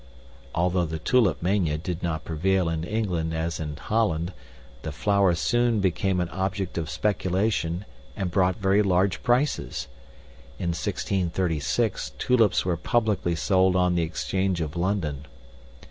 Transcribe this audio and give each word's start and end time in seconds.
*{Although 0.55 0.87
the 0.87 0.97
Tulip 0.97 1.43
Mania 1.43 1.77
did 1.77 2.01
not 2.01 2.25
prevail 2.25 2.69
in 2.69 2.83
England 2.83 3.35
as 3.35 3.59
in 3.59 3.77
Holland, 3.77 4.33
the 4.81 4.91
flower 4.91 5.35
soon 5.35 5.79
became 5.79 6.19
an 6.19 6.27
object 6.29 6.75
of 6.79 6.89
speculation 6.89 7.85
and 8.17 8.31
brought 8.31 8.55
very 8.55 8.81
large 8.81 9.21
prices. 9.21 9.87
In 10.57 10.69
1636, 10.69 12.13
tulips 12.17 12.65
were 12.65 12.77
publicly 12.77 13.35
sold 13.35 13.75
on 13.75 13.93
the 13.93 14.01
Exchange 14.01 14.59
of 14.59 14.75
London. 14.75 15.27